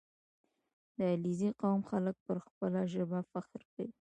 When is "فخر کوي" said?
3.31-3.89